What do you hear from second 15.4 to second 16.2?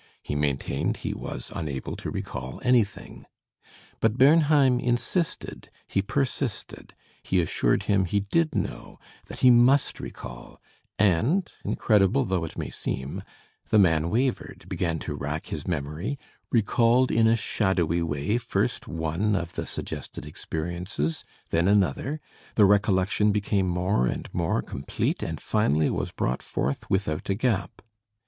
his memory,